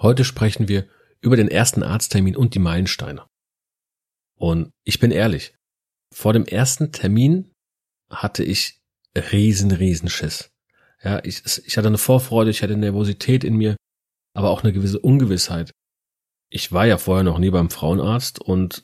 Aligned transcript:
Heute 0.00 0.24
sprechen 0.24 0.68
wir 0.68 0.88
über 1.20 1.36
den 1.36 1.48
ersten 1.48 1.82
Arzttermin 1.82 2.36
und 2.36 2.54
die 2.54 2.60
Meilensteine. 2.60 3.26
Und 4.36 4.70
ich 4.84 5.00
bin 5.00 5.10
ehrlich, 5.10 5.54
vor 6.14 6.32
dem 6.32 6.46
ersten 6.46 6.92
Termin 6.92 7.52
hatte 8.08 8.44
ich 8.44 8.80
riesen, 9.14 9.72
riesen 9.72 10.08
Schiss. 10.08 10.50
Ja, 11.02 11.22
ich, 11.24 11.42
ich 11.44 11.76
hatte 11.76 11.88
eine 11.88 11.98
Vorfreude, 11.98 12.50
ich 12.50 12.62
hatte 12.62 12.76
Nervosität 12.76 13.42
in 13.42 13.56
mir, 13.56 13.76
aber 14.34 14.50
auch 14.50 14.62
eine 14.62 14.72
gewisse 14.72 15.00
Ungewissheit. 15.00 15.72
Ich 16.50 16.72
war 16.72 16.86
ja 16.86 16.98
vorher 16.98 17.24
noch 17.24 17.38
nie 17.38 17.50
beim 17.50 17.70
Frauenarzt 17.70 18.40
und 18.40 18.82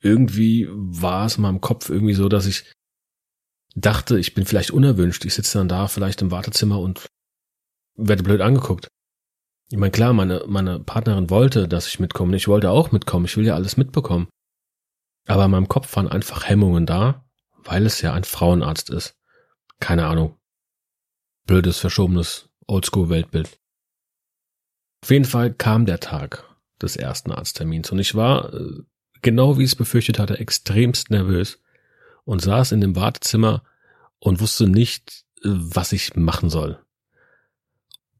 irgendwie 0.00 0.68
war 0.70 1.26
es 1.26 1.36
in 1.36 1.42
meinem 1.42 1.60
Kopf 1.60 1.88
irgendwie 1.88 2.14
so, 2.14 2.28
dass 2.28 2.46
ich 2.46 2.72
dachte, 3.74 4.18
ich 4.18 4.34
bin 4.34 4.46
vielleicht 4.46 4.72
unerwünscht. 4.72 5.24
Ich 5.24 5.34
sitze 5.34 5.58
dann 5.58 5.68
da 5.68 5.86
vielleicht 5.86 6.22
im 6.22 6.30
Wartezimmer 6.30 6.80
und 6.80 7.06
werde 7.94 8.22
blöd 8.22 8.40
angeguckt. 8.40 8.88
Ich 9.70 9.78
meine, 9.78 9.90
klar, 9.90 10.12
meine, 10.12 10.44
meine 10.46 10.78
Partnerin 10.78 11.28
wollte, 11.28 11.66
dass 11.66 11.88
ich 11.88 11.98
mitkomme. 11.98 12.36
Ich 12.36 12.46
wollte 12.46 12.70
auch 12.70 12.92
mitkommen. 12.92 13.24
Ich 13.24 13.36
will 13.36 13.46
ja 13.46 13.54
alles 13.54 13.76
mitbekommen. 13.76 14.28
Aber 15.26 15.44
in 15.46 15.50
meinem 15.50 15.68
Kopf 15.68 15.94
waren 15.96 16.08
einfach 16.08 16.48
Hemmungen 16.48 16.86
da, 16.86 17.24
weil 17.64 17.84
es 17.84 18.00
ja 18.00 18.12
ein 18.12 18.24
Frauenarzt 18.24 18.90
ist. 18.90 19.16
Keine 19.80 20.06
Ahnung. 20.06 20.36
Blödes, 21.46 21.78
verschobenes 21.78 22.48
Oldschool-Weltbild. 22.68 23.58
Auf 25.02 25.10
jeden 25.10 25.24
Fall 25.24 25.52
kam 25.52 25.86
der 25.86 26.00
Tag 26.00 26.44
des 26.80 26.96
ersten 26.96 27.32
Arzttermins 27.32 27.90
und 27.90 27.98
ich 27.98 28.14
war, 28.14 28.52
äh, 28.52 28.82
genau 29.22 29.58
wie 29.58 29.64
ich 29.64 29.70
es 29.70 29.76
befürchtet 29.76 30.18
hatte, 30.18 30.38
extremst 30.38 31.10
nervös 31.10 31.60
und 32.24 32.42
saß 32.42 32.72
in 32.72 32.80
dem 32.80 32.96
Wartezimmer 32.96 33.62
und 34.18 34.40
wusste 34.40 34.68
nicht, 34.68 35.24
äh, 35.42 35.48
was 35.48 35.92
ich 35.92 36.16
machen 36.16 36.50
soll. 36.50 36.84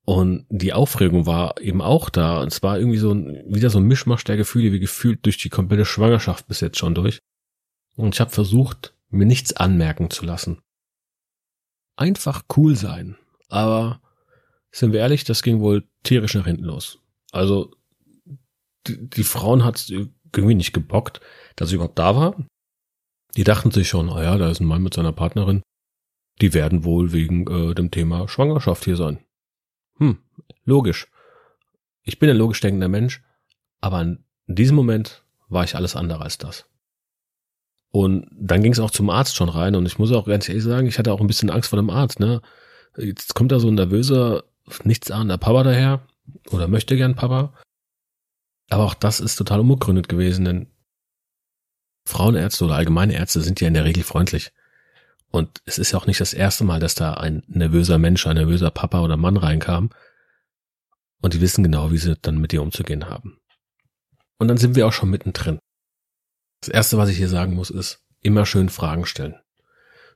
Und 0.07 0.47
die 0.49 0.73
Aufregung 0.73 1.27
war 1.27 1.61
eben 1.61 1.83
auch 1.83 2.11
da. 2.11 2.41
Und 2.41 2.53
es 2.53 2.63
war 2.63 2.79
irgendwie 2.79 2.99
so 2.99 3.13
ein, 3.13 3.43
wieder 3.53 3.71
so 3.71 3.79
ein 3.79 3.87
Mischmasch 3.87 4.23
der 4.23 4.37
Gefühle, 4.37 4.73
wie 4.73 4.79
gefühlt 4.79 5.27
durch 5.27 5.37
die 5.37 5.49
komplette 5.49 5.85
Schwangerschaft 5.85 6.47
bis 6.47 6.61
jetzt 6.61 6.79
schon 6.79 6.95
durch. 6.95 7.19
Und 7.97 8.15
ich 8.15 8.21
habe 8.21 8.31
versucht, 8.31 8.95
mir 9.11 9.27
nichts 9.27 9.55
anmerken 9.55 10.09
zu 10.11 10.25
lassen. 10.25 10.61
Einfach 11.97 12.45
cool 12.57 12.77
sein. 12.77 13.17
Aber 13.49 14.01
sind 14.71 14.93
wir 14.93 15.01
ehrlich, 15.01 15.25
das 15.25 15.43
ging 15.43 15.59
wohl 15.59 15.89
tierisch 16.05 16.35
nach 16.35 16.47
hinten 16.47 16.65
los. 16.65 17.01
Also 17.33 17.73
die, 18.87 19.11
die 19.11 19.25
Frauen 19.25 19.65
hat 19.65 19.89
irgendwie 19.89 20.55
nicht 20.55 20.73
gebockt, 20.73 21.21
dass 21.57 21.71
ich 21.71 21.75
überhaupt 21.75 21.99
da 21.99 22.15
war. 22.15 22.47
Die 23.37 23.45
dachten 23.45 23.73
sich 23.73 23.89
schon, 23.89 24.09
oh 24.09 24.21
ja, 24.21 24.39
da 24.39 24.51
ist 24.51 24.61
ein 24.61 24.67
Mann 24.67 24.85
mit 24.85 24.95
seiner 24.95 25.13
Partnerin. 25.13 25.63
Die 26.41 26.55
werden 26.55 26.85
wohl 26.85 27.13
wegen 27.13 27.47
äh, 27.49 27.75
dem 27.75 27.91
Thema 27.91 28.29
Schwangerschaft 28.29 28.85
hier 28.85 28.97
sein. 28.97 29.26
Hm, 29.99 30.19
logisch. 30.65 31.09
Ich 32.03 32.19
bin 32.19 32.31
ein 32.31 32.37
logisch 32.37 32.61
denkender 32.61 32.89
Mensch, 32.89 33.23
aber 33.81 34.01
in 34.01 34.25
diesem 34.47 34.77
Moment 34.77 35.25
war 35.49 35.65
ich 35.65 35.75
alles 35.75 35.97
andere 35.97 36.23
als 36.23 36.39
das. 36.39 36.67
Und 37.91 38.29
dann 38.33 38.63
ging 38.63 38.73
es 38.73 38.79
auch 38.79 38.91
zum 38.91 39.11
Arzt 39.11 39.37
schon 39.37 39.49
rein 39.49 39.75
und 39.75 39.87
ich 39.87 39.99
muss 39.99 40.13
auch 40.13 40.27
ganz 40.27 40.49
ehrlich 40.49 40.65
sagen, 40.65 40.87
ich 40.87 40.99
hatte 40.99 41.13
auch 41.13 41.21
ein 41.21 41.27
bisschen 41.27 41.51
Angst 41.51 41.71
vor 41.71 41.79
dem 41.79 41.91
Arzt. 41.91 42.21
Ne? 42.21 42.43
Jetzt 42.97 43.35
kommt 43.35 43.53
da 43.53 43.59
so 43.59 43.69
ein 43.69 43.75
nervöser, 43.75 44.45
nichtsahnender 44.85 45.39
Papa 45.39 45.63
daher 45.63 46.07
oder 46.51 46.69
möchte 46.69 46.97
gern 46.97 47.15
Papa. 47.15 47.55
Aber 48.69 48.85
auch 48.85 48.95
das 48.95 49.21
ist 49.21 49.37
total 49.37 49.61
unbegründet 49.61 50.09
gewesen, 50.09 50.45
denn 50.45 50.67
Frauenärzte 52.07 52.65
oder 52.65 52.75
allgemeine 52.75 53.15
Ärzte 53.15 53.41
sind 53.41 53.61
ja 53.61 53.69
in 53.69 53.75
der 53.75 53.85
Regel 53.85 54.03
freundlich. 54.03 54.53
Und 55.37 55.61
es 55.67 55.77
ist 55.77 55.93
ja 55.93 55.99
auch 55.99 56.07
nicht 56.07 56.23
das 56.23 56.33
erste 56.33 56.65
Mal, 56.65 56.81
dass 56.81 56.95
da 56.95 57.13
ein 57.13 57.43
nervöser 57.47 57.99
Mensch, 57.99 58.27
ein 58.27 58.37
nervöser 58.37 58.71
Papa 58.71 59.03
oder 59.03 59.19
Mann 59.19 59.37
reinkam. 59.37 59.91
Und 61.21 61.35
die 61.35 61.43
wissen 61.43 61.63
genau, 61.63 61.91
wie 61.93 61.99
sie 61.99 62.17
dann 62.17 62.39
mit 62.39 62.53
dir 62.53 62.63
umzugehen 62.63 63.11
haben. 63.11 63.39
Und 64.39 64.49
dann 64.49 64.57
sind 64.57 64.77
wir 64.77 64.87
auch 64.87 64.95
schon 64.95 65.11
mittendrin. 65.11 65.59
Das 66.63 66.71
erste, 66.71 66.97
was 66.97 67.11
ich 67.11 67.19
hier 67.19 67.29
sagen 67.29 67.53
muss, 67.53 67.69
ist 67.69 68.01
immer 68.23 68.47
schön 68.47 68.71
Fragen 68.71 69.05
stellen. 69.05 69.35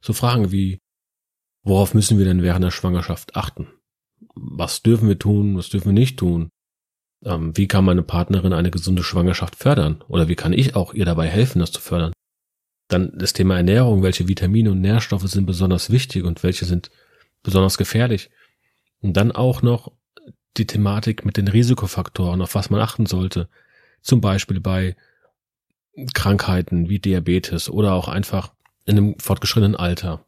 So 0.00 0.14
Fragen 0.14 0.52
wie, 0.52 0.78
worauf 1.64 1.92
müssen 1.92 2.16
wir 2.16 2.24
denn 2.24 2.42
während 2.42 2.64
der 2.64 2.70
Schwangerschaft 2.70 3.36
achten? 3.36 3.68
Was 4.34 4.80
dürfen 4.80 5.06
wir 5.06 5.18
tun? 5.18 5.54
Was 5.54 5.68
dürfen 5.68 5.88
wir 5.88 6.00
nicht 6.00 6.18
tun? 6.18 6.48
Ähm, 7.26 7.54
wie 7.58 7.68
kann 7.68 7.84
meine 7.84 8.02
Partnerin 8.02 8.54
eine 8.54 8.70
gesunde 8.70 9.02
Schwangerschaft 9.02 9.56
fördern? 9.56 10.02
Oder 10.08 10.28
wie 10.28 10.36
kann 10.36 10.54
ich 10.54 10.76
auch 10.76 10.94
ihr 10.94 11.04
dabei 11.04 11.28
helfen, 11.28 11.58
das 11.58 11.72
zu 11.72 11.82
fördern? 11.82 12.14
Dann 12.90 13.12
das 13.14 13.32
Thema 13.32 13.56
Ernährung, 13.56 14.02
welche 14.02 14.26
Vitamine 14.26 14.72
und 14.72 14.80
Nährstoffe 14.80 15.28
sind 15.28 15.46
besonders 15.46 15.90
wichtig 15.90 16.24
und 16.24 16.42
welche 16.42 16.64
sind 16.64 16.90
besonders 17.44 17.78
gefährlich. 17.78 18.30
Und 19.00 19.16
dann 19.16 19.30
auch 19.30 19.62
noch 19.62 19.92
die 20.56 20.66
Thematik 20.66 21.24
mit 21.24 21.36
den 21.36 21.46
Risikofaktoren, 21.46 22.42
auf 22.42 22.56
was 22.56 22.68
man 22.68 22.80
achten 22.80 23.06
sollte. 23.06 23.48
Zum 24.02 24.20
Beispiel 24.20 24.60
bei 24.60 24.96
Krankheiten 26.14 26.88
wie 26.88 26.98
Diabetes 26.98 27.70
oder 27.70 27.92
auch 27.92 28.08
einfach 28.08 28.52
in 28.86 28.98
einem 28.98 29.18
fortgeschrittenen 29.20 29.76
Alter. 29.76 30.24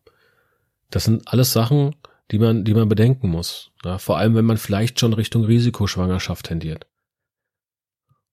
Das 0.88 1.04
sind 1.04 1.26
alles 1.26 1.52
Sachen, 1.52 1.96
die 2.30 2.38
man, 2.38 2.64
die 2.64 2.74
man 2.74 2.88
bedenken 2.88 3.28
muss. 3.28 3.72
Ja, 3.84 3.98
vor 3.98 4.18
allem, 4.18 4.36
wenn 4.36 4.44
man 4.44 4.56
vielleicht 4.56 5.00
schon 5.00 5.14
Richtung 5.14 5.44
Risikoschwangerschaft 5.44 6.46
tendiert. 6.46 6.86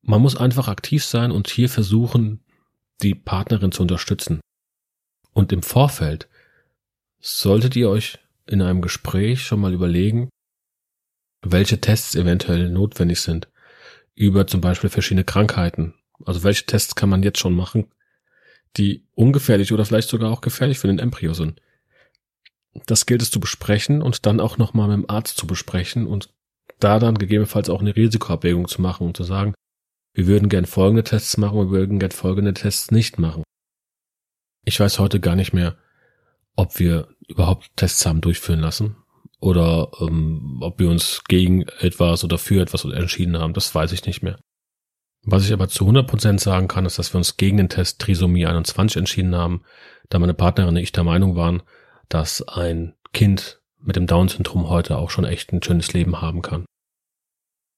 Man 0.04 0.22
muss 0.22 0.38
einfach 0.38 0.68
aktiv 0.68 1.04
sein 1.04 1.32
und 1.32 1.50
hier 1.50 1.68
versuchen, 1.68 2.44
die 3.02 3.16
Partnerin 3.16 3.72
zu 3.72 3.82
unterstützen. 3.82 4.40
Und 5.34 5.52
im 5.52 5.64
Vorfeld 5.64 6.28
solltet 7.20 7.76
ihr 7.76 7.90
euch 7.90 8.20
in 8.46 8.62
einem 8.62 8.82
Gespräch 8.82 9.44
schon 9.44 9.62
mal 9.62 9.74
überlegen, 9.74 10.30
welche 11.42 11.80
Tests 11.80 12.16
eventuell 12.16 12.70
notwendig 12.70 13.22
sind 13.22 13.48
über 14.16 14.46
zum 14.48 14.60
Beispiel 14.60 14.90
verschiedene 14.90 15.24
Krankheiten. 15.24 15.94
Also 16.26 16.44
welche 16.44 16.66
Tests 16.66 16.96
kann 16.96 17.08
man 17.08 17.24
jetzt 17.24 17.40
schon 17.40 17.56
machen, 17.56 17.88
die 18.76 19.06
ungefährlich 19.16 19.72
oder 19.72 19.86
vielleicht 19.86 20.10
sogar 20.10 20.30
auch 20.30 20.42
gefährlich 20.42 20.78
für 20.78 20.88
den 20.88 21.00
Embryo 21.00 21.34
sind. 21.34 21.62
Das 22.86 23.06
gilt 23.06 23.22
es 23.22 23.32
zu 23.32 23.40
besprechen 23.40 24.02
und 24.02 24.26
dann 24.26 24.42
auch 24.42 24.58
nochmal 24.58 24.90
mit 24.90 24.98
dem 24.98 25.10
Arzt 25.10 25.38
zu 25.38 25.48
besprechen 25.48 26.06
und 26.06 26.30
da 26.80 27.00
dann 27.00 27.18
gegebenenfalls 27.18 27.70
auch 27.70 27.80
eine 27.80 27.96
Risikoabwägung 27.96 28.68
zu 28.68 28.82
machen 28.82 29.08
und 29.08 29.16
zu 29.16 29.24
sagen, 29.24 29.54
wir 30.14 30.28
würden 30.28 30.50
gern 30.50 30.66
folgende 30.66 31.04
Tests 31.04 31.38
machen, 31.38 31.58
wir 31.58 31.70
würden 31.70 32.00
gern 32.00 32.12
folgende 32.12 32.54
Tests 32.54 32.92
nicht 32.92 33.20
machen. 33.20 33.44
Ich 34.66 34.80
weiß 34.80 35.00
heute 35.00 35.20
gar 35.20 35.36
nicht 35.36 35.54
mehr, 35.54 35.78
ob 36.56 36.80
wir 36.80 37.08
überhaupt 37.28 37.72
Tests 37.76 38.06
haben 38.06 38.22
durchführen 38.22 38.60
lassen 38.60 38.98
oder 39.40 39.92
ähm, 40.02 40.60
ob 40.62 40.80
wir 40.80 40.90
uns 40.90 41.24
gegen 41.28 41.64
etwas 41.80 42.24
oder 42.24 42.38
für 42.38 42.62
etwas 42.62 42.84
entschieden 42.86 43.38
haben. 43.38 43.54
Das 43.54 43.74
weiß 43.74 43.92
ich 43.94 44.06
nicht 44.06 44.22
mehr. 44.22 44.40
Was 45.24 45.46
ich 45.46 45.54
aber 45.54 45.68
zu 45.68 45.88
100% 45.88 46.40
sagen 46.40 46.68
kann, 46.68 46.86
ist, 46.86 46.98
dass 46.98 47.14
wir 47.14 47.18
uns 47.18 47.38
gegen 47.38 47.58
den 47.58 47.70
Test 47.70 48.00
Trisomie 48.00 48.46
21 48.46 48.98
entschieden 48.98 49.36
haben, 49.36 49.64
da 50.10 50.20
meine 50.20 50.34
Partnerin 50.34 50.70
und 50.70 50.78
ich 50.78 50.92
der 50.92 51.04
Meinung 51.04 51.36
waren, 51.36 51.62
dass 52.08 52.42
ein 52.48 52.96
Kind 53.14 53.62
mit 53.80 53.96
dem 53.96 54.08
Down-Syndrom 54.08 54.70
heute 54.70 54.98
auch 54.98 55.10
schon 55.10 55.26
echt 55.26 55.52
ein 55.54 55.64
schönes 55.64 55.94
Leben 55.94 56.22
haben 56.22 56.42
kann. 56.42 56.66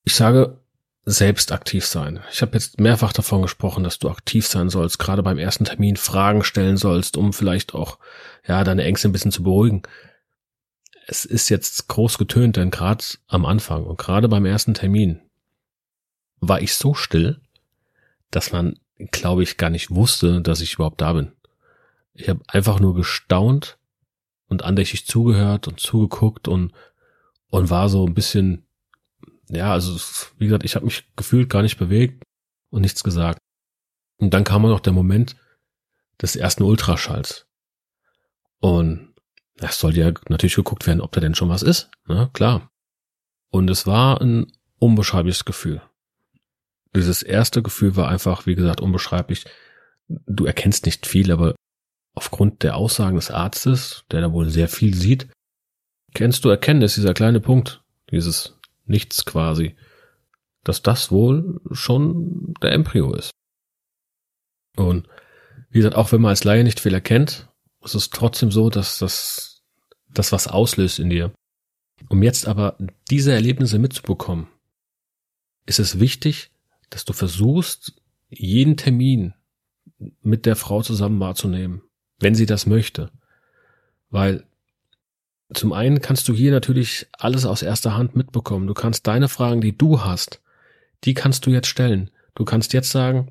Ich 0.03 0.15
sage 0.15 0.60
selbst 1.03 1.51
aktiv 1.51 1.85
sein. 1.85 2.19
Ich 2.31 2.41
habe 2.41 2.53
jetzt 2.53 2.79
mehrfach 2.79 3.11
davon 3.13 3.41
gesprochen, 3.41 3.83
dass 3.83 3.97
du 3.97 4.09
aktiv 4.09 4.45
sein 4.45 4.69
sollst, 4.69 4.99
gerade 4.99 5.23
beim 5.23 5.39
ersten 5.39 5.65
Termin 5.65 5.95
Fragen 5.97 6.43
stellen 6.43 6.77
sollst, 6.77 7.17
um 7.17 7.33
vielleicht 7.33 7.73
auch 7.73 7.97
ja 8.47 8.63
deine 8.63 8.83
Ängste 8.83 9.09
ein 9.09 9.11
bisschen 9.11 9.31
zu 9.31 9.43
beruhigen. 9.43 9.81
Es 11.07 11.25
ist 11.25 11.49
jetzt 11.49 11.87
groß 11.87 12.17
getönt, 12.17 12.55
denn 12.55 12.69
gerade 12.69 13.03
am 13.27 13.45
Anfang 13.45 13.85
und 13.85 13.97
gerade 13.97 14.29
beim 14.29 14.45
ersten 14.45 14.75
Termin 14.75 15.21
war 16.39 16.61
ich 16.61 16.75
so 16.75 16.93
still, 16.93 17.41
dass 18.29 18.51
man, 18.51 18.79
glaube 19.11 19.43
ich, 19.43 19.57
gar 19.57 19.69
nicht 19.69 19.91
wusste, 19.91 20.41
dass 20.41 20.61
ich 20.61 20.75
überhaupt 20.75 21.01
da 21.01 21.13
bin. 21.13 21.31
Ich 22.13 22.29
habe 22.29 22.41
einfach 22.47 22.79
nur 22.79 22.93
gestaunt 22.93 23.77
und 24.47 24.63
andächtig 24.63 25.07
zugehört 25.07 25.67
und 25.67 25.79
zugeguckt 25.79 26.47
und 26.47 26.73
und 27.51 27.69
war 27.69 27.89
so 27.89 28.05
ein 28.07 28.13
bisschen 28.13 28.65
ja, 29.51 29.71
also 29.71 29.99
wie 30.37 30.45
gesagt, 30.45 30.63
ich 30.63 30.75
habe 30.75 30.85
mich 30.85 31.05
gefühlt 31.15 31.49
gar 31.49 31.61
nicht 31.61 31.77
bewegt 31.77 32.23
und 32.69 32.81
nichts 32.81 33.03
gesagt. 33.03 33.39
Und 34.17 34.33
dann 34.33 34.43
kam 34.43 34.61
noch 34.63 34.79
der 34.79 34.93
Moment 34.93 35.35
des 36.21 36.35
ersten 36.35 36.63
Ultraschalls. 36.63 37.45
Und 38.59 39.13
es 39.57 39.79
sollte 39.79 39.99
ja 39.99 40.11
natürlich 40.29 40.55
geguckt 40.55 40.87
werden, 40.87 41.01
ob 41.01 41.11
da 41.11 41.19
denn 41.21 41.35
schon 41.35 41.49
was 41.49 41.63
ist, 41.63 41.89
ne? 42.07 42.29
Klar. 42.33 42.69
Und 43.49 43.69
es 43.69 43.85
war 43.85 44.21
ein 44.21 44.51
unbeschreibliches 44.79 45.45
Gefühl. 45.45 45.81
Dieses 46.95 47.23
erste 47.23 47.61
Gefühl 47.61 47.95
war 47.95 48.07
einfach, 48.07 48.45
wie 48.45 48.55
gesagt, 48.55 48.81
unbeschreiblich. 48.81 49.45
Du 50.07 50.45
erkennst 50.45 50.85
nicht 50.85 51.05
viel, 51.05 51.31
aber 51.31 51.55
aufgrund 52.13 52.63
der 52.63 52.75
Aussagen 52.75 53.15
des 53.15 53.31
Arztes, 53.31 54.03
der 54.11 54.21
da 54.21 54.31
wohl 54.31 54.49
sehr 54.49 54.67
viel 54.67 54.93
sieht, 54.93 55.27
kennst 56.13 56.45
du 56.45 56.49
erkennen, 56.49 56.81
ist 56.81 56.97
dieser 56.97 57.13
kleine 57.13 57.39
Punkt, 57.39 57.83
dieses 58.11 58.59
Nichts 58.85 59.25
quasi, 59.25 59.75
dass 60.63 60.81
das 60.81 61.11
wohl 61.11 61.61
schon 61.71 62.53
der 62.61 62.71
Embryo 62.71 63.13
ist. 63.13 63.31
Und 64.75 65.07
wie 65.69 65.79
gesagt, 65.79 65.95
auch 65.95 66.11
wenn 66.11 66.21
man 66.21 66.29
als 66.29 66.43
Laie 66.43 66.63
nicht 66.63 66.79
viel 66.79 66.93
erkennt, 66.93 67.49
ist 67.83 67.95
es 67.95 68.09
trotzdem 68.09 68.51
so, 68.51 68.69
dass 68.69 68.99
das, 68.99 69.63
das 70.09 70.31
was 70.31 70.47
auslöst 70.47 70.99
in 70.99 71.09
dir. 71.09 71.33
Um 72.09 72.23
jetzt 72.23 72.47
aber 72.47 72.77
diese 73.09 73.31
Erlebnisse 73.31 73.79
mitzubekommen, 73.79 74.47
ist 75.65 75.79
es 75.79 75.99
wichtig, 75.99 76.51
dass 76.89 77.05
du 77.05 77.13
versuchst, 77.13 77.93
jeden 78.29 78.77
Termin 78.77 79.33
mit 80.21 80.45
der 80.45 80.55
Frau 80.55 80.81
zusammen 80.81 81.19
wahrzunehmen, 81.19 81.81
wenn 82.19 82.35
sie 82.35 82.45
das 82.45 82.65
möchte. 82.65 83.11
Weil 84.09 84.45
zum 85.53 85.73
einen 85.73 86.01
kannst 86.01 86.27
du 86.27 86.33
hier 86.33 86.51
natürlich 86.51 87.07
alles 87.17 87.45
aus 87.45 87.61
erster 87.61 87.97
Hand 87.97 88.15
mitbekommen. 88.15 88.67
Du 88.67 88.73
kannst 88.73 89.07
deine 89.07 89.27
Fragen, 89.27 89.61
die 89.61 89.77
du 89.77 90.01
hast, 90.03 90.41
die 91.03 91.13
kannst 91.13 91.45
du 91.45 91.49
jetzt 91.49 91.67
stellen. 91.67 92.09
Du 92.35 92.45
kannst 92.45 92.73
jetzt 92.73 92.89
sagen, 92.89 93.29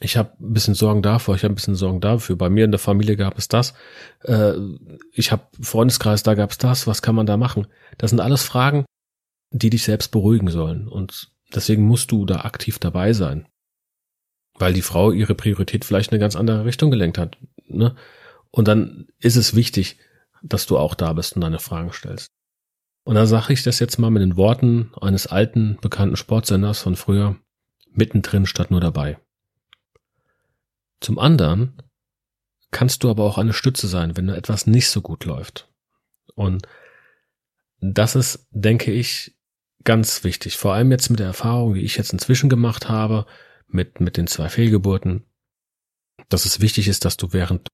ich 0.00 0.16
habe 0.16 0.32
ein 0.40 0.52
bisschen 0.52 0.74
Sorgen 0.74 1.02
davor, 1.02 1.34
ich 1.36 1.44
habe 1.44 1.52
ein 1.52 1.56
bisschen 1.56 1.74
Sorgen 1.74 2.00
dafür. 2.00 2.36
Bei 2.36 2.48
mir 2.48 2.64
in 2.64 2.72
der 2.72 2.80
Familie 2.80 3.16
gab 3.16 3.38
es 3.38 3.48
das. 3.48 3.74
Äh, 4.22 4.54
ich 5.12 5.30
habe 5.30 5.46
Freundeskreis, 5.60 6.22
da 6.22 6.34
gab 6.34 6.50
es 6.50 6.58
das. 6.58 6.86
Was 6.86 7.02
kann 7.02 7.14
man 7.14 7.26
da 7.26 7.36
machen? 7.36 7.66
Das 7.98 8.10
sind 8.10 8.20
alles 8.20 8.42
Fragen, 8.42 8.84
die 9.50 9.70
dich 9.70 9.84
selbst 9.84 10.10
beruhigen 10.10 10.48
sollen. 10.48 10.88
Und 10.88 11.30
deswegen 11.54 11.82
musst 11.82 12.10
du 12.10 12.24
da 12.24 12.40
aktiv 12.40 12.78
dabei 12.78 13.12
sein. 13.12 13.46
Weil 14.54 14.72
die 14.72 14.82
Frau 14.82 15.12
ihre 15.12 15.34
Priorität 15.34 15.84
vielleicht 15.84 16.10
in 16.10 16.14
eine 16.14 16.20
ganz 16.20 16.34
andere 16.34 16.64
Richtung 16.64 16.90
gelenkt 16.90 17.18
hat. 17.18 17.36
Ne? 17.66 17.94
Und 18.50 18.68
dann 18.68 19.06
ist 19.18 19.36
es 19.36 19.54
wichtig, 19.54 19.98
dass 20.44 20.66
du 20.66 20.78
auch 20.78 20.94
da 20.94 21.12
bist 21.12 21.34
und 21.34 21.40
deine 21.40 21.58
Fragen 21.58 21.92
stellst. 21.92 22.30
Und 23.04 23.16
da 23.16 23.26
sage 23.26 23.52
ich 23.52 23.62
das 23.62 23.78
jetzt 23.80 23.98
mal 23.98 24.10
mit 24.10 24.22
den 24.22 24.36
Worten 24.36 24.92
eines 25.00 25.26
alten, 25.26 25.78
bekannten 25.80 26.16
Sportsenders 26.16 26.80
von 26.80 26.96
früher, 26.96 27.36
mittendrin 27.90 28.46
statt 28.46 28.70
nur 28.70 28.80
dabei. 28.80 29.18
Zum 31.00 31.18
anderen 31.18 31.82
kannst 32.70 33.04
du 33.04 33.10
aber 33.10 33.24
auch 33.24 33.38
eine 33.38 33.52
Stütze 33.52 33.88
sein, 33.88 34.16
wenn 34.16 34.28
etwas 34.28 34.66
nicht 34.66 34.88
so 34.88 35.00
gut 35.00 35.24
läuft. 35.24 35.68
Und 36.34 36.66
das 37.80 38.16
ist, 38.16 38.46
denke 38.50 38.90
ich, 38.90 39.36
ganz 39.84 40.24
wichtig. 40.24 40.56
Vor 40.56 40.74
allem 40.74 40.90
jetzt 40.90 41.10
mit 41.10 41.20
der 41.20 41.26
Erfahrung, 41.26 41.74
die 41.74 41.82
ich 41.82 41.96
jetzt 41.96 42.12
inzwischen 42.12 42.48
gemacht 42.48 42.88
habe, 42.88 43.26
mit, 43.68 44.00
mit 44.00 44.16
den 44.16 44.26
zwei 44.26 44.48
Fehlgeburten, 44.48 45.24
dass 46.28 46.46
es 46.46 46.60
wichtig 46.60 46.88
ist, 46.88 47.04
dass 47.04 47.16
du 47.16 47.32
während 47.32 47.68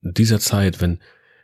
dieser 0.00 0.40
Zeit, 0.40 0.80
wenn 0.80 1.00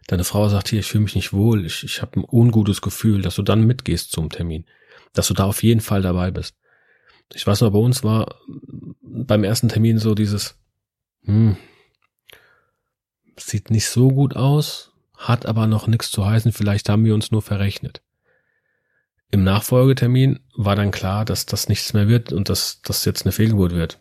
deine 0.07 0.25
Frau 0.25 0.49
sagt, 0.49 0.69
hier, 0.69 0.81
ich 0.81 0.87
fühle 0.87 1.05
mich 1.05 1.15
nicht 1.15 1.33
wohl, 1.33 1.65
ich, 1.65 1.85
ich 1.85 2.03
habe 2.03 2.21
ein 2.21 2.25
ungutes 2.25 2.81
Gefühl, 2.81 3.23
dass 3.23 3.37
du 3.37 3.43
dann 3.43 3.67
mitgehst 3.67 4.13
zum 4.13 4.31
Termin, 4.31 4.65
dass 5.13 5.29
du 5.29 5.35
da 5.35 5.45
auf 5.45 5.63
jeden 5.63 5.81
Fall 5.81 6.03
dabei 6.03 6.31
bist. 6.31 6.57
Ich 7.35 7.47
weiß 7.47 7.61
noch, 7.61 7.71
bei 7.71 7.79
uns 7.79 8.05
war 8.05 8.37
beim 9.01 9.45
ersten 9.45 9.69
Termin 9.69 9.99
so 9.99 10.15
dieses, 10.15 10.59
hm, 11.25 11.57
sieht 13.39 13.71
nicht 13.71 13.89
so 13.89 14.09
gut 14.09 14.37
aus, 14.37 14.93
hat 15.17 15.47
aber 15.47 15.67
noch 15.67 15.87
nichts 15.87 16.11
zu 16.11 16.27
heißen, 16.27 16.53
vielleicht 16.53 16.89
haben 16.89 17.05
wir 17.05 17.15
uns 17.15 17.31
nur 17.31 17.43
verrechnet. 17.43 18.03
Im 19.31 19.45
Nachfolgetermin 19.45 20.41
war 20.55 20.77
dann 20.77 20.91
klar, 20.91 21.25
dass 21.25 21.47
das 21.47 21.69
nichts 21.69 21.95
mehr 21.95 22.07
wird 22.07 22.33
und 22.33 22.51
dass 22.51 22.83
das 22.83 23.05
jetzt 23.07 23.25
eine 23.25 23.33
Fehlgeburt 23.33 23.73
wird. 23.73 23.99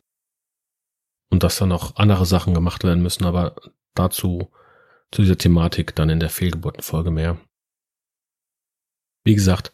Und 1.29 1.43
dass 1.43 1.57
da 1.57 1.65
noch 1.65 1.95
andere 1.95 2.25
Sachen 2.25 2.53
gemacht 2.53 2.83
werden 2.83 3.01
müssen, 3.01 3.23
aber 3.23 3.55
dazu, 3.93 4.51
zu 5.11 5.21
dieser 5.21 5.37
Thematik 5.37 5.95
dann 5.95 6.09
in 6.09 6.19
der 6.19 6.29
Fehlgeburtenfolge 6.29 7.11
mehr. 7.11 7.37
Wie 9.23 9.35
gesagt, 9.35 9.73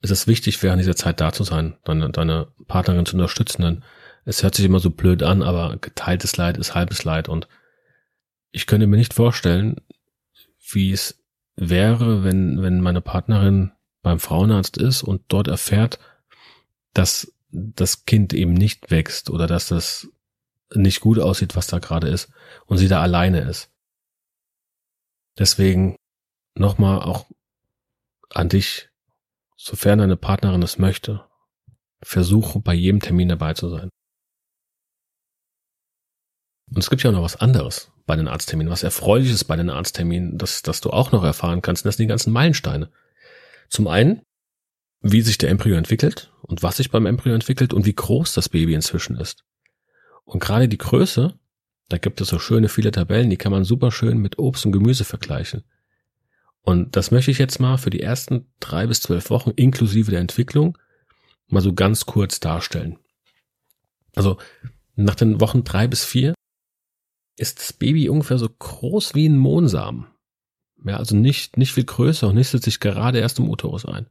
es 0.00 0.10
ist 0.10 0.26
wichtig, 0.26 0.62
während 0.62 0.80
dieser 0.80 0.96
Zeit 0.96 1.20
da 1.20 1.32
zu 1.32 1.44
sein, 1.44 1.78
deine, 1.84 2.10
deine 2.10 2.48
Partnerin 2.66 3.06
zu 3.06 3.14
unterstützen, 3.14 3.62
denn 3.62 3.84
es 4.24 4.42
hört 4.42 4.54
sich 4.54 4.64
immer 4.64 4.80
so 4.80 4.90
blöd 4.90 5.22
an, 5.22 5.42
aber 5.42 5.76
geteiltes 5.76 6.36
Leid 6.36 6.56
ist 6.56 6.74
halbes 6.74 7.04
Leid 7.04 7.28
und 7.28 7.48
ich 8.50 8.66
könnte 8.66 8.86
mir 8.86 8.96
nicht 8.96 9.14
vorstellen, 9.14 9.76
wie 10.70 10.92
es 10.92 11.22
wäre, 11.56 12.24
wenn, 12.24 12.62
wenn 12.62 12.80
meine 12.80 13.00
Partnerin 13.00 13.72
beim 14.02 14.18
Frauenarzt 14.18 14.76
ist 14.76 15.02
und 15.02 15.22
dort 15.28 15.48
erfährt, 15.48 15.98
dass 16.92 17.32
das 17.50 18.04
Kind 18.04 18.34
eben 18.34 18.54
nicht 18.54 18.90
wächst 18.90 19.30
oder 19.30 19.46
dass 19.46 19.68
das 19.68 20.08
nicht 20.74 21.00
gut 21.00 21.18
aussieht, 21.18 21.54
was 21.54 21.66
da 21.66 21.78
gerade 21.78 22.08
ist 22.08 22.30
und 22.66 22.78
sie 22.78 22.88
da 22.88 23.02
alleine 23.02 23.40
ist. 23.40 23.71
Deswegen 25.38 25.96
nochmal 26.54 27.00
auch 27.00 27.26
an 28.30 28.48
dich, 28.48 28.90
sofern 29.56 29.98
deine 29.98 30.16
Partnerin 30.16 30.62
es 30.62 30.78
möchte, 30.78 31.24
versuche 32.02 32.60
bei 32.60 32.74
jedem 32.74 33.00
Termin 33.00 33.28
dabei 33.28 33.54
zu 33.54 33.68
sein. 33.68 33.88
Und 36.74 36.78
es 36.78 36.90
gibt 36.90 37.02
ja 37.02 37.10
auch 37.10 37.14
noch 37.14 37.22
was 37.22 37.36
anderes 37.36 37.90
bei 38.06 38.16
den 38.16 38.28
Arztterminen, 38.28 38.70
was 38.70 38.82
Erfreuliches 38.82 39.44
bei 39.44 39.56
den 39.56 39.70
Arztterminen, 39.70 40.38
das, 40.38 40.62
das 40.62 40.80
du 40.80 40.90
auch 40.90 41.12
noch 41.12 41.22
erfahren 41.22 41.62
kannst, 41.62 41.84
das 41.84 41.96
sind 41.96 42.04
die 42.04 42.08
ganzen 42.08 42.32
Meilensteine. 42.32 42.90
Zum 43.68 43.88
einen, 43.88 44.22
wie 45.00 45.20
sich 45.20 45.38
der 45.38 45.50
Embryo 45.50 45.76
entwickelt 45.76 46.32
und 46.42 46.62
was 46.62 46.78
sich 46.78 46.90
beim 46.90 47.06
Embryo 47.06 47.34
entwickelt 47.34 47.72
und 47.72 47.86
wie 47.86 47.94
groß 47.94 48.34
das 48.34 48.48
Baby 48.48 48.74
inzwischen 48.74 49.16
ist. 49.16 49.44
Und 50.24 50.40
gerade 50.40 50.68
die 50.68 50.78
Größe, 50.78 51.38
da 51.92 51.98
gibt 51.98 52.22
es 52.22 52.28
so 52.28 52.38
schöne 52.38 52.70
viele 52.70 52.90
Tabellen, 52.90 53.28
die 53.28 53.36
kann 53.36 53.52
man 53.52 53.64
super 53.64 53.92
schön 53.92 54.16
mit 54.16 54.38
Obst 54.38 54.64
und 54.64 54.72
Gemüse 54.72 55.04
vergleichen. 55.04 55.62
Und 56.62 56.96
das 56.96 57.10
möchte 57.10 57.30
ich 57.30 57.38
jetzt 57.38 57.60
mal 57.60 57.76
für 57.76 57.90
die 57.90 58.00
ersten 58.00 58.46
drei 58.60 58.86
bis 58.86 59.00
zwölf 59.00 59.28
Wochen 59.28 59.50
inklusive 59.50 60.10
der 60.10 60.20
Entwicklung 60.20 60.78
mal 61.48 61.60
so 61.60 61.74
ganz 61.74 62.06
kurz 62.06 62.40
darstellen. 62.40 62.98
Also 64.14 64.38
nach 64.94 65.16
den 65.16 65.40
Wochen 65.40 65.64
drei 65.64 65.86
bis 65.86 66.04
vier 66.04 66.34
ist 67.36 67.58
das 67.58 67.74
Baby 67.74 68.08
ungefähr 68.08 68.38
so 68.38 68.48
groß 68.48 69.14
wie 69.14 69.28
ein 69.28 69.36
Mohnsamen. 69.36 70.06
Ja, 70.84 70.96
also 70.96 71.14
nicht, 71.14 71.58
nicht 71.58 71.72
viel 71.72 71.84
größer 71.84 72.28
und 72.28 72.36
nistet 72.36 72.62
sich 72.62 72.80
gerade 72.80 73.18
erst 73.18 73.38
im 73.38 73.50
Uterus 73.50 73.84
ein. 73.84 74.06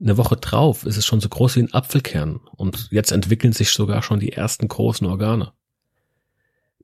Eine 0.00 0.16
Woche 0.16 0.36
drauf 0.36 0.84
ist 0.86 0.96
es 0.96 1.06
schon 1.06 1.20
so 1.20 1.28
groß 1.28 1.56
wie 1.56 1.60
ein 1.60 1.72
Apfelkern 1.72 2.40
und 2.56 2.88
jetzt 2.90 3.12
entwickeln 3.12 3.52
sich 3.52 3.70
sogar 3.70 4.02
schon 4.02 4.18
die 4.18 4.32
ersten 4.32 4.66
großen 4.66 5.06
Organe. 5.06 5.52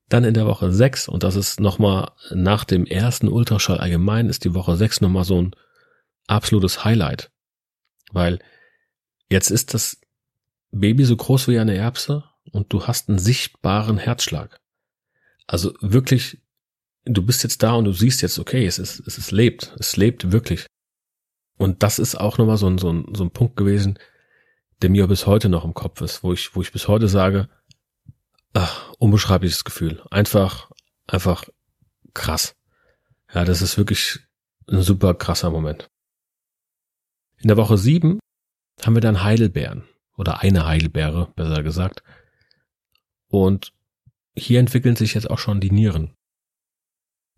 Dann 0.08 0.24
in 0.24 0.34
der 0.34 0.46
Woche 0.46 0.72
sechs 0.72 1.08
und 1.08 1.22
das 1.22 1.34
ist 1.34 1.58
nochmal 1.58 2.12
nach 2.30 2.64
dem 2.64 2.86
ersten 2.86 3.28
Ultraschall 3.28 3.78
allgemein, 3.78 4.28
ist 4.28 4.44
die 4.44 4.54
Woche 4.54 4.76
sechs 4.76 5.00
nochmal 5.00 5.24
so 5.24 5.42
ein 5.42 5.56
absolutes 6.26 6.84
Highlight. 6.84 7.30
Weil 8.12 8.38
jetzt 9.28 9.50
ist 9.50 9.74
das 9.74 10.00
Baby 10.70 11.04
so 11.04 11.16
groß 11.16 11.48
wie 11.48 11.58
eine 11.58 11.74
Erbse 11.74 12.24
und 12.52 12.72
du 12.72 12.86
hast 12.86 13.08
einen 13.08 13.18
sichtbaren 13.18 13.98
Herzschlag. 13.98 14.60
Also 15.46 15.74
wirklich, 15.80 16.40
du 17.04 17.22
bist 17.22 17.42
jetzt 17.42 17.62
da 17.62 17.74
und 17.74 17.84
du 17.84 17.92
siehst 17.92 18.22
jetzt, 18.22 18.38
okay, 18.38 18.66
es 18.66 18.78
ist, 18.78 19.00
es 19.06 19.18
ist 19.18 19.30
lebt, 19.30 19.74
es 19.78 19.96
lebt 19.96 20.32
wirklich. 20.32 20.66
Und 21.56 21.82
das 21.82 21.98
ist 21.98 22.14
auch 22.16 22.38
nochmal 22.38 22.58
so 22.58 22.68
ein, 22.68 22.78
so 22.78 22.92
ein, 22.92 23.06
so 23.14 23.24
ein 23.24 23.30
Punkt 23.30 23.56
gewesen, 23.56 23.98
der 24.82 24.90
mir 24.90 25.06
bis 25.06 25.26
heute 25.26 25.48
noch 25.48 25.64
im 25.64 25.74
Kopf 25.74 26.00
ist, 26.00 26.22
wo 26.22 26.32
ich, 26.32 26.54
wo 26.54 26.62
ich 26.62 26.72
bis 26.72 26.86
heute 26.86 27.08
sage, 27.08 27.48
ach, 28.56 28.90
unbeschreibliches 28.98 29.64
Gefühl. 29.64 30.02
Einfach, 30.10 30.70
einfach 31.06 31.44
krass. 32.14 32.56
Ja, 33.32 33.44
das 33.44 33.60
ist 33.60 33.76
wirklich 33.76 34.20
ein 34.68 34.82
super 34.82 35.14
krasser 35.14 35.50
Moment. 35.50 35.88
In 37.38 37.48
der 37.48 37.56
Woche 37.56 37.76
sieben 37.76 38.18
haben 38.82 38.94
wir 38.94 39.02
dann 39.02 39.22
Heidelbeeren 39.22 39.86
oder 40.16 40.40
eine 40.40 40.66
Heidelbeere, 40.66 41.32
besser 41.36 41.62
gesagt. 41.62 42.02
Und 43.28 43.72
hier 44.34 44.58
entwickeln 44.58 44.96
sich 44.96 45.14
jetzt 45.14 45.28
auch 45.28 45.38
schon 45.38 45.60
die 45.60 45.70
Nieren. 45.70 46.14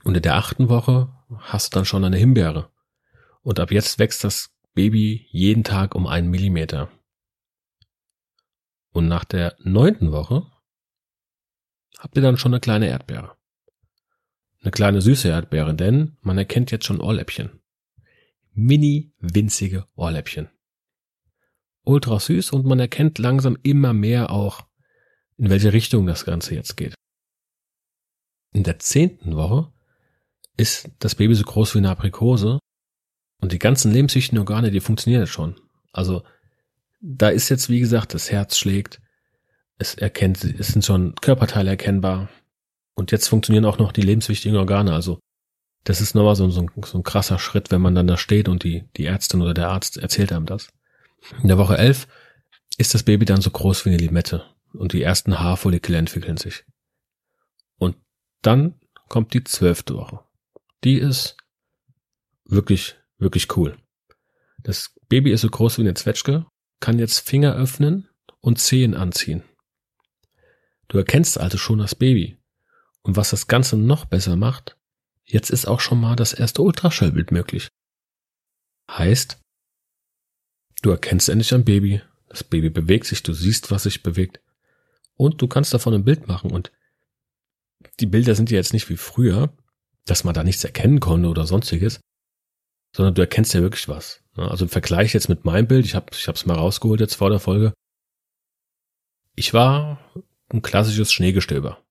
Und 0.04 0.16
in 0.16 0.22
der 0.22 0.36
achten 0.36 0.68
Woche 0.68 1.12
hast 1.38 1.74
du 1.74 1.78
dann 1.78 1.84
schon 1.84 2.04
eine 2.04 2.16
Himbeere. 2.16 2.70
Und 3.42 3.58
ab 3.58 3.72
jetzt 3.72 3.98
wächst 3.98 4.22
das 4.22 4.54
Baby 4.74 5.26
jeden 5.30 5.64
Tag 5.64 5.96
um 5.96 6.06
einen 6.06 6.30
Millimeter. 6.30 6.90
Und 8.92 9.08
nach 9.08 9.24
der 9.24 9.56
neunten 9.58 10.12
Woche 10.12 10.46
habt 11.98 12.16
ihr 12.16 12.22
dann 12.22 12.36
schon 12.36 12.52
eine 12.52 12.60
kleine 12.60 12.88
Erdbeere. 12.88 13.36
eine 14.60 14.70
kleine 14.72 15.00
süße 15.00 15.28
Erdbeere, 15.28 15.74
denn 15.74 16.16
man 16.20 16.36
erkennt 16.36 16.70
jetzt 16.70 16.84
schon 16.84 17.00
Ohrläppchen. 17.00 17.60
Mini 18.54 19.12
winzige 19.20 19.86
Ohrläppchen. 19.94 20.48
Ultra 21.84 22.18
süß 22.18 22.50
und 22.50 22.66
man 22.66 22.80
erkennt 22.80 23.18
langsam 23.18 23.56
immer 23.62 23.92
mehr 23.92 24.30
auch, 24.30 24.66
in 25.36 25.48
welche 25.48 25.72
Richtung 25.72 26.06
das 26.06 26.24
Ganze 26.24 26.54
jetzt 26.54 26.76
geht. 26.76 26.94
In 28.52 28.64
der 28.64 28.78
zehnten 28.80 29.36
Woche 29.36 29.72
ist 30.56 30.90
das 30.98 31.14
Baby 31.14 31.34
so 31.34 31.44
groß 31.44 31.74
wie 31.74 31.78
eine 31.78 31.90
Aprikose 31.90 32.58
und 33.40 33.52
die 33.52 33.60
ganzen 33.60 33.92
lebenswichtigen 33.92 34.40
Organe, 34.40 34.72
die 34.72 34.80
funktionieren 34.80 35.22
jetzt 35.22 35.32
schon. 35.32 35.60
Also 35.92 36.24
da 37.00 37.28
ist 37.28 37.48
jetzt, 37.48 37.70
wie 37.70 37.78
gesagt, 37.78 38.12
das 38.12 38.32
Herz 38.32 38.58
schlägt, 38.58 39.00
es 39.78 39.94
erkennt, 39.94 40.44
es 40.44 40.68
sind 40.68 40.84
schon 40.84 41.14
Körperteile 41.16 41.70
erkennbar 41.70 42.28
und 42.94 43.12
jetzt 43.12 43.28
funktionieren 43.28 43.64
auch 43.64 43.78
noch 43.78 43.92
die 43.92 44.02
lebenswichtigen 44.02 44.58
Organe. 44.58 44.92
Also 44.92 45.20
das 45.84 46.00
ist 46.00 46.14
nochmal 46.14 46.36
so, 46.36 46.50
so, 46.50 46.66
so 46.84 46.98
ein 46.98 47.04
krasser 47.04 47.38
Schritt, 47.38 47.70
wenn 47.70 47.80
man 47.80 47.94
dann 47.94 48.06
da 48.06 48.16
steht 48.16 48.48
und 48.48 48.64
die, 48.64 48.88
die 48.96 49.06
Ärztin 49.06 49.40
oder 49.40 49.54
der 49.54 49.68
Arzt 49.68 49.96
erzählt 49.96 50.32
einem 50.32 50.46
das. 50.46 50.68
In 51.42 51.48
der 51.48 51.58
Woche 51.58 51.78
elf 51.78 52.08
ist 52.76 52.94
das 52.94 53.04
Baby 53.04 53.24
dann 53.24 53.40
so 53.40 53.50
groß 53.50 53.84
wie 53.84 53.90
eine 53.90 53.98
Limette 53.98 54.44
und 54.72 54.92
die 54.92 55.02
ersten 55.02 55.38
Haarfollikel 55.38 55.94
entwickeln 55.94 56.36
sich. 56.36 56.64
Und 57.78 57.96
dann 58.42 58.74
kommt 59.08 59.32
die 59.34 59.44
zwölfte 59.44 59.94
Woche. 59.94 60.20
Die 60.84 60.98
ist 60.98 61.36
wirklich, 62.44 62.96
wirklich 63.18 63.56
cool. 63.56 63.76
Das 64.58 64.94
Baby 65.08 65.32
ist 65.32 65.42
so 65.42 65.48
groß 65.48 65.78
wie 65.78 65.82
eine 65.82 65.94
Zwetschge, 65.94 66.46
kann 66.80 66.98
jetzt 66.98 67.20
Finger 67.20 67.54
öffnen 67.54 68.08
und 68.40 68.58
Zehen 68.58 68.94
anziehen. 68.94 69.42
Du 70.88 70.98
erkennst 70.98 71.38
also 71.38 71.58
schon 71.58 71.78
das 71.78 71.94
Baby. 71.94 72.38
Und 73.02 73.16
was 73.16 73.30
das 73.30 73.46
Ganze 73.46 73.76
noch 73.76 74.06
besser 74.06 74.36
macht, 74.36 74.76
jetzt 75.24 75.50
ist 75.50 75.66
auch 75.66 75.80
schon 75.80 76.00
mal 76.00 76.16
das 76.16 76.32
erste 76.32 76.62
Ultraschallbild 76.62 77.30
möglich. 77.30 77.68
Heißt, 78.90 79.38
du 80.82 80.90
erkennst 80.90 81.28
endlich 81.28 81.52
ein 81.54 81.64
Baby, 81.64 82.02
das 82.28 82.44
Baby 82.44 82.70
bewegt 82.70 83.06
sich, 83.06 83.22
du 83.22 83.32
siehst, 83.32 83.70
was 83.70 83.84
sich 83.84 84.02
bewegt 84.02 84.40
und 85.14 85.40
du 85.42 85.48
kannst 85.48 85.74
davon 85.74 85.94
ein 85.94 86.04
Bild 86.04 86.28
machen 86.28 86.50
und 86.50 86.72
die 88.00 88.06
Bilder 88.06 88.34
sind 88.34 88.50
ja 88.50 88.56
jetzt 88.56 88.72
nicht 88.72 88.88
wie 88.88 88.96
früher, 88.96 89.52
dass 90.04 90.24
man 90.24 90.34
da 90.34 90.42
nichts 90.42 90.64
erkennen 90.64 91.00
konnte 91.00 91.28
oder 91.28 91.46
sonstiges, 91.46 92.00
sondern 92.94 93.14
du 93.14 93.22
erkennst 93.22 93.54
ja 93.54 93.60
wirklich 93.60 93.88
was. 93.88 94.22
Also 94.34 94.64
im 94.64 94.68
Vergleich 94.68 95.12
jetzt 95.14 95.28
mit 95.28 95.44
meinem 95.44 95.66
Bild, 95.66 95.84
ich 95.84 95.94
habe 95.94 96.06
ich 96.12 96.28
hab's 96.28 96.46
mal 96.46 96.56
rausgeholt 96.56 97.00
jetzt 97.00 97.16
vor 97.16 97.30
der 97.30 97.40
Folge. 97.40 97.72
Ich 99.34 99.52
war 99.52 100.00
ein 100.50 100.62
klassisches 100.62 101.12
Schneegestöber. 101.12 101.82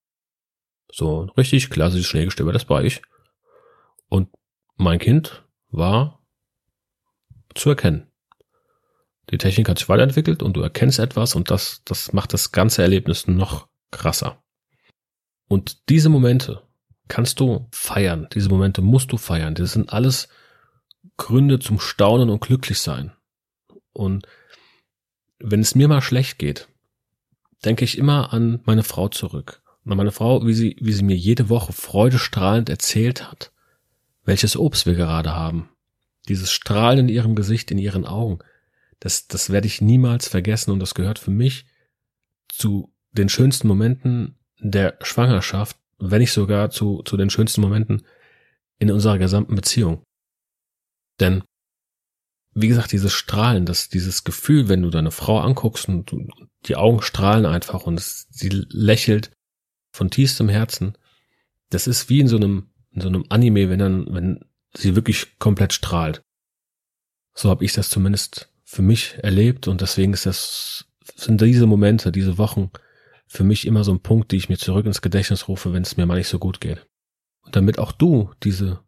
So 0.91 1.23
ein 1.23 1.29
richtig 1.29 1.69
klassisches 1.69 2.07
Schneegestöber, 2.07 2.53
das 2.53 2.69
war 2.69 2.83
ich. 2.83 3.01
Und 4.09 4.29
mein 4.75 4.99
Kind 4.99 5.45
war 5.69 6.21
zu 7.53 7.69
erkennen. 7.69 8.11
Die 9.29 9.37
Technik 9.37 9.67
hat 9.67 9.79
sich 9.79 9.89
weiterentwickelt 9.89 10.41
und 10.41 10.55
du 10.55 10.61
erkennst 10.61 10.99
etwas 10.99 11.35
und 11.35 11.51
das, 11.51 11.81
das 11.83 12.13
macht 12.13 12.33
das 12.33 12.51
ganze 12.51 12.81
Erlebnis 12.81 13.27
noch 13.27 13.67
krasser. 13.91 14.41
Und 15.49 15.89
diese 15.89 16.09
Momente 16.09 16.63
kannst 17.07 17.39
du 17.39 17.67
feiern. 17.71 18.27
Diese 18.33 18.49
Momente 18.49 18.81
musst 18.81 19.11
du 19.11 19.17
feiern. 19.17 19.55
Das 19.55 19.73
sind 19.73 19.91
alles 19.91 20.29
Gründe 21.17 21.59
zum 21.59 21.79
Staunen 21.79 22.29
und 22.29 22.41
glücklich 22.41 22.79
sein. 22.79 23.13
Und 23.91 24.27
wenn 25.39 25.59
es 25.59 25.75
mir 25.75 25.87
mal 25.87 26.01
schlecht 26.01 26.37
geht, 26.39 26.69
denke 27.65 27.85
ich 27.85 27.97
immer 27.97 28.33
an 28.33 28.61
meine 28.65 28.83
Frau 28.83 29.09
zurück. 29.09 29.61
Und 29.83 29.91
an 29.91 29.97
meine 29.97 30.11
Frau, 30.11 30.45
wie 30.45 30.53
sie, 30.53 30.75
wie 30.79 30.93
sie 30.93 31.03
mir 31.03 31.15
jede 31.15 31.49
Woche 31.49 31.73
freudestrahlend 31.73 32.69
erzählt 32.69 33.29
hat, 33.29 33.51
welches 34.25 34.57
Obst 34.57 34.85
wir 34.85 34.95
gerade 34.95 35.33
haben. 35.33 35.69
Dieses 36.27 36.51
Strahlen 36.51 36.99
in 36.99 37.09
ihrem 37.09 37.35
Gesicht, 37.35 37.71
in 37.71 37.77
ihren 37.77 38.05
Augen. 38.05 38.39
Das, 38.99 39.27
das 39.27 39.49
werde 39.49 39.67
ich 39.67 39.81
niemals 39.81 40.27
vergessen 40.27 40.71
und 40.71 40.79
das 40.79 40.95
gehört 40.95 41.19
für 41.19 41.31
mich 41.31 41.65
zu 42.49 42.93
den 43.11 43.29
schönsten 43.29 43.67
Momenten 43.67 44.37
der 44.59 44.97
Schwangerschaft, 45.01 45.77
wenn 45.99 46.19
nicht 46.19 46.33
sogar 46.33 46.69
zu, 46.69 47.01
zu 47.03 47.17
den 47.17 47.29
schönsten 47.29 47.61
Momenten 47.61 48.05
in 48.79 48.91
unserer 48.91 49.17
gesamten 49.17 49.55
Beziehung. 49.55 50.03
Denn, 51.19 51.43
wie 52.53 52.67
gesagt, 52.67 52.91
dieses 52.91 53.13
Strahlen, 53.13 53.65
das, 53.65 53.89
dieses 53.89 54.23
Gefühl, 54.23 54.69
wenn 54.69 54.81
du 54.81 54.89
deine 54.89 55.11
Frau 55.11 55.39
anguckst 55.39 55.87
und 55.87 56.11
du, 56.11 56.27
die 56.67 56.75
Augen 56.75 57.01
strahlen 57.01 57.45
einfach 57.45 57.83
und 57.83 57.99
es, 57.99 58.27
sie 58.29 58.49
lächelt 58.49 59.31
von 59.91 60.09
tiefstem 60.09 60.49
Herzen, 60.49 60.97
das 61.69 61.87
ist 61.87 62.09
wie 62.09 62.19
in 62.19 62.27
so 62.27 62.37
einem, 62.37 62.69
in 62.91 63.01
so 63.01 63.07
einem 63.07 63.25
Anime, 63.29 63.69
wenn 63.69 63.79
dann, 63.79 64.13
wenn 64.13 64.45
sie 64.75 64.95
wirklich 64.95 65.39
komplett 65.39 65.73
strahlt. 65.73 66.21
So 67.33 67.49
habe 67.49 67.65
ich 67.65 67.73
das 67.73 67.89
zumindest 67.89 68.51
für 68.63 68.81
mich 68.81 69.15
erlebt 69.21 69.67
und 69.67 69.81
deswegen 69.81 70.13
ist 70.13 70.25
das, 70.25 70.85
sind 71.15 71.41
diese 71.41 71.67
Momente, 71.67 72.11
diese 72.11 72.37
Wochen 72.37 72.71
für 73.27 73.43
mich 73.43 73.67
immer 73.67 73.83
so 73.83 73.91
ein 73.91 74.01
Punkt, 74.01 74.31
die 74.31 74.37
ich 74.37 74.49
mir 74.49 74.57
zurück 74.57 74.85
ins 74.85 75.01
Gedächtnis 75.01 75.47
rufe, 75.47 75.73
wenn 75.73 75.83
es 75.83 75.97
mir 75.97 76.05
mal 76.05 76.17
nicht 76.17 76.29
so 76.29 76.39
gut 76.39 76.61
geht. 76.61 76.85
Und 77.41 77.55
damit 77.55 77.79
auch 77.79 77.91
du 77.91 78.31
diese, 78.43 78.79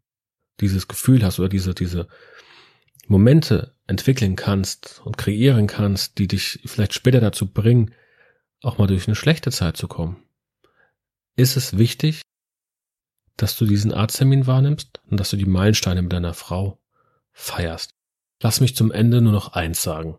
dieses 0.59 0.87
Gefühl 0.87 1.23
hast 1.23 1.39
oder 1.39 1.49
diese, 1.49 1.73
diese 1.73 2.07
Momente 3.09 3.73
entwickeln 3.87 4.35
kannst 4.35 5.01
und 5.03 5.17
kreieren 5.17 5.67
kannst, 5.67 6.19
die 6.19 6.27
dich 6.27 6.61
vielleicht 6.65 6.93
später 6.93 7.19
dazu 7.19 7.47
bringen, 7.47 7.93
auch 8.61 8.77
mal 8.77 8.87
durch 8.87 9.07
eine 9.07 9.15
schlechte 9.15 9.51
Zeit 9.51 9.77
zu 9.77 9.87
kommen, 9.87 10.23
ist 11.35 11.57
es 11.57 11.77
wichtig, 11.77 12.21
dass 13.35 13.57
du 13.57 13.65
diesen 13.65 13.93
Arzttermin 13.93 14.47
wahrnimmst 14.47 15.01
und 15.09 15.19
dass 15.19 15.31
du 15.31 15.37
die 15.37 15.45
Meilensteine 15.45 16.01
mit 16.01 16.13
deiner 16.13 16.33
Frau 16.33 16.79
feierst. 17.31 17.95
Lass 18.41 18.61
mich 18.61 18.75
zum 18.75 18.91
Ende 18.91 19.21
nur 19.21 19.33
noch 19.33 19.53
eins 19.53 19.81
sagen. 19.81 20.17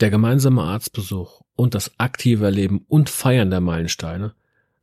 Der 0.00 0.10
gemeinsame 0.10 0.62
Arztbesuch 0.62 1.42
und 1.56 1.74
das 1.74 1.98
aktive 1.98 2.44
Erleben 2.44 2.84
und 2.88 3.10
Feiern 3.10 3.50
der 3.50 3.60
Meilensteine 3.60 4.34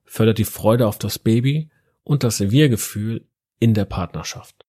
fördert 0.03 0.37
die 0.37 0.45
Freude 0.45 0.87
auf 0.87 0.97
das 0.99 1.17
Baby 1.17 1.69
und 2.03 2.23
das 2.23 2.39
Wir-Gefühl 2.51 3.25
in 3.59 3.73
der 3.73 3.85
Partnerschaft. 3.85 4.60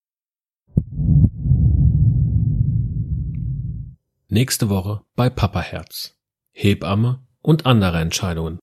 Nächste 4.34 4.70
Woche 4.70 5.02
bei 5.14 5.28
Papa 5.28 5.60
Herz, 5.60 6.16
Hebamme 6.52 7.22
und 7.42 7.66
andere 7.66 8.00
Entscheidungen. 8.00 8.58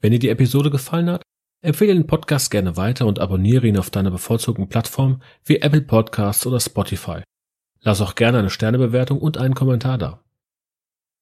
Wenn 0.00 0.12
dir 0.12 0.18
die 0.18 0.30
Episode 0.30 0.70
gefallen 0.70 1.10
hat, 1.10 1.20
empfehle 1.60 1.92
den 1.92 2.06
Podcast 2.06 2.50
gerne 2.50 2.78
weiter 2.78 3.04
und 3.04 3.18
abonniere 3.18 3.66
ihn 3.66 3.76
auf 3.76 3.90
deiner 3.90 4.10
bevorzugten 4.10 4.70
Plattform 4.70 5.20
wie 5.44 5.58
Apple 5.58 5.82
Podcasts 5.82 6.46
oder 6.46 6.60
Spotify. 6.60 7.24
Lass 7.80 8.00
auch 8.00 8.14
gerne 8.14 8.38
eine 8.38 8.48
Sternebewertung 8.48 9.18
und 9.18 9.36
einen 9.36 9.54
Kommentar 9.54 9.98
da. 9.98 10.24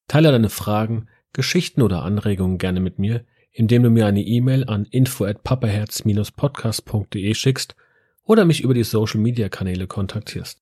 Teile 0.06 0.30
deine 0.30 0.48
Fragen, 0.48 1.08
Geschichten 1.32 1.82
oder 1.82 2.04
Anregungen 2.04 2.58
gerne 2.58 2.78
mit 2.78 2.96
mir, 2.96 3.24
indem 3.50 3.82
du 3.82 3.90
mir 3.90 4.06
eine 4.06 4.22
E-Mail 4.22 4.68
an 4.68 4.84
info@papaherz-podcast.de 4.84 7.34
schickst 7.34 7.74
oder 8.22 8.44
mich 8.44 8.62
über 8.62 8.74
die 8.74 8.84
Social 8.84 9.18
Media 9.18 9.48
Kanäle 9.48 9.88
kontaktierst. 9.88 10.61